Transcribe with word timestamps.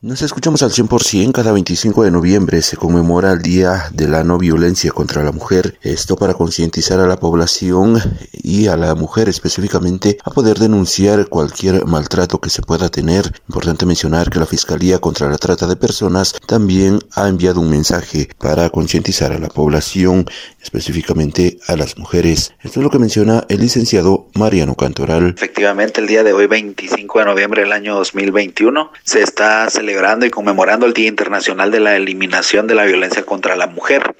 Nos 0.00 0.22
escuchamos 0.22 0.62
al 0.62 0.70
100%, 0.70 1.32
cada 1.32 1.50
25 1.50 2.04
de 2.04 2.12
noviembre 2.12 2.62
se 2.62 2.76
conmemora 2.76 3.32
el 3.32 3.42
Día 3.42 3.90
de 3.92 4.06
la 4.06 4.22
No 4.22 4.38
Violencia 4.38 4.92
contra 4.92 5.24
la 5.24 5.32
Mujer, 5.32 5.76
esto 5.82 6.14
para 6.14 6.34
concientizar 6.34 7.00
a 7.00 7.08
la 7.08 7.16
población 7.16 8.00
y 8.30 8.68
a 8.68 8.76
la 8.76 8.94
mujer 8.94 9.28
específicamente 9.28 10.16
a 10.22 10.30
poder 10.30 10.60
denunciar 10.60 11.26
cualquier 11.26 11.84
maltrato 11.84 12.40
que 12.40 12.48
se 12.48 12.62
pueda 12.62 12.90
tener. 12.90 13.24
Importante 13.48 13.86
mencionar 13.86 14.30
que 14.30 14.38
la 14.38 14.46
Fiscalía 14.46 15.00
contra 15.00 15.28
la 15.28 15.36
Trata 15.36 15.66
de 15.66 15.74
Personas 15.74 16.32
también 16.46 17.00
ha 17.16 17.26
enviado 17.26 17.58
un 17.60 17.68
mensaje 17.68 18.28
para 18.38 18.70
concientizar 18.70 19.32
a 19.32 19.40
la 19.40 19.48
población, 19.48 20.26
específicamente 20.62 21.58
a 21.66 21.74
las 21.74 21.98
mujeres. 21.98 22.54
Esto 22.62 22.78
es 22.78 22.84
lo 22.84 22.90
que 22.90 23.00
menciona 23.00 23.46
el 23.48 23.62
licenciado 23.62 24.28
Mariano 24.34 24.76
Cantoral. 24.76 25.34
Efectivamente, 25.36 26.00
el 26.00 26.06
día 26.06 26.22
de 26.22 26.34
hoy, 26.34 26.46
25 26.46 27.18
de 27.18 27.24
noviembre 27.24 27.62
del 27.62 27.72
año 27.72 27.96
2021, 27.96 28.92
se 29.02 29.22
está 29.22 29.68
celebrando 29.68 29.87
celebrando 29.88 30.26
y 30.26 30.30
conmemorando 30.30 30.84
el 30.84 30.92
Día 30.92 31.08
Internacional 31.08 31.70
de 31.70 31.80
la 31.80 31.96
Eliminación 31.96 32.66
de 32.66 32.74
la 32.74 32.84
Violencia 32.84 33.24
contra 33.24 33.56
la 33.56 33.68
Mujer. 33.68 34.14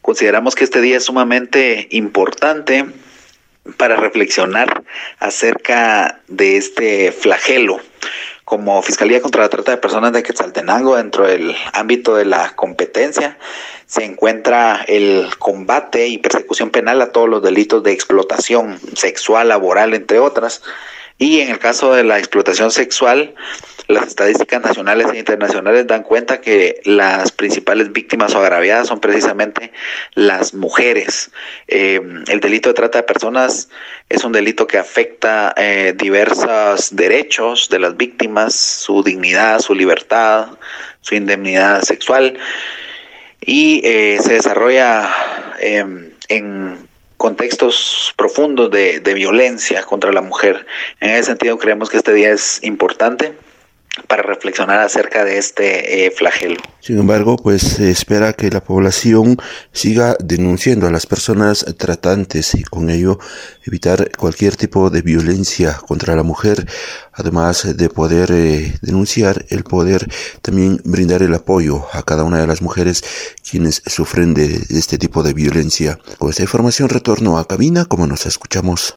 Consideramos 0.00 0.54
que 0.54 0.64
este 0.64 0.80
día 0.80 0.96
es 0.96 1.04
sumamente 1.04 1.88
importante 1.90 2.86
para 3.76 3.96
reflexionar 3.96 4.82
acerca 5.18 6.20
de 6.26 6.56
este 6.56 7.12
flagelo. 7.12 7.82
Como 8.46 8.80
Fiscalía 8.80 9.20
contra 9.20 9.42
la 9.42 9.50
Trata 9.50 9.72
de 9.72 9.76
Personas 9.76 10.14
de 10.14 10.22
Quetzaltenango, 10.22 10.96
dentro 10.96 11.26
del 11.26 11.54
ámbito 11.74 12.16
de 12.16 12.24
la 12.24 12.56
competencia, 12.56 13.36
se 13.84 14.04
encuentra 14.04 14.86
el 14.88 15.28
combate 15.38 16.08
y 16.08 16.16
persecución 16.16 16.70
penal 16.70 17.02
a 17.02 17.12
todos 17.12 17.28
los 17.28 17.42
delitos 17.42 17.82
de 17.82 17.92
explotación 17.92 18.80
sexual, 18.96 19.48
laboral, 19.48 19.92
entre 19.92 20.18
otras. 20.18 20.62
Y 21.18 21.40
en 21.40 21.50
el 21.50 21.58
caso 21.58 21.92
de 21.92 22.04
la 22.04 22.18
explotación 22.18 22.70
sexual, 22.70 23.34
las 23.90 24.06
estadísticas 24.06 24.62
nacionales 24.62 25.08
e 25.12 25.18
internacionales 25.18 25.86
dan 25.86 26.04
cuenta 26.04 26.40
que 26.40 26.80
las 26.84 27.32
principales 27.32 27.92
víctimas 27.92 28.34
o 28.34 28.38
agraviadas 28.38 28.86
son 28.86 29.00
precisamente 29.00 29.72
las 30.14 30.54
mujeres. 30.54 31.30
Eh, 31.66 32.00
el 32.28 32.40
delito 32.40 32.68
de 32.68 32.74
trata 32.74 32.98
de 32.98 33.04
personas 33.04 33.68
es 34.08 34.22
un 34.22 34.32
delito 34.32 34.66
que 34.66 34.78
afecta 34.78 35.52
eh, 35.56 35.92
diversos 35.96 36.94
derechos 36.94 37.68
de 37.68 37.80
las 37.80 37.96
víctimas, 37.96 38.54
su 38.54 39.02
dignidad, 39.02 39.58
su 39.58 39.74
libertad, 39.74 40.50
su 41.00 41.16
indemnidad 41.16 41.82
sexual 41.82 42.38
y 43.40 43.80
eh, 43.84 44.18
se 44.22 44.34
desarrolla 44.34 45.12
em, 45.58 46.10
en 46.28 46.88
contextos 47.16 48.14
profundos 48.16 48.70
de, 48.70 49.00
de 49.00 49.14
violencia 49.14 49.82
contra 49.82 50.12
la 50.12 50.22
mujer. 50.22 50.64
En 51.00 51.10
ese 51.10 51.24
sentido 51.24 51.58
creemos 51.58 51.90
que 51.90 51.96
este 51.96 52.14
día 52.14 52.30
es 52.30 52.62
importante 52.62 53.34
para 54.06 54.22
reflexionar 54.22 54.80
acerca 54.80 55.24
de 55.24 55.38
este 55.38 56.06
eh, 56.06 56.10
flagelo. 56.10 56.56
Sin 56.80 56.98
embargo, 56.98 57.36
pues 57.36 57.62
se 57.62 57.90
espera 57.90 58.32
que 58.32 58.50
la 58.50 58.62
población 58.62 59.36
siga 59.72 60.16
denunciando 60.18 60.86
a 60.86 60.90
las 60.90 61.06
personas 61.06 61.64
tratantes 61.76 62.54
y 62.54 62.62
con 62.62 62.88
ello 62.90 63.18
evitar 63.64 64.10
cualquier 64.16 64.56
tipo 64.56 64.90
de 64.90 65.02
violencia 65.02 65.78
contra 65.86 66.16
la 66.16 66.22
mujer, 66.22 66.66
además 67.12 67.76
de 67.76 67.88
poder 67.90 68.30
eh, 68.32 68.74
denunciar, 68.80 69.44
el 69.50 69.64
poder 69.64 70.08
también 70.42 70.80
brindar 70.84 71.22
el 71.22 71.34
apoyo 71.34 71.86
a 71.92 72.02
cada 72.02 72.24
una 72.24 72.40
de 72.40 72.46
las 72.46 72.62
mujeres 72.62 73.04
quienes 73.48 73.82
sufren 73.86 74.34
de 74.34 74.62
este 74.70 74.98
tipo 74.98 75.22
de 75.22 75.34
violencia. 75.34 75.98
Con 76.18 76.30
esta 76.30 76.42
información 76.42 76.88
retorno 76.88 77.38
a 77.38 77.46
cabina 77.46 77.84
como 77.84 78.06
nos 78.06 78.26
escuchamos. 78.26 78.88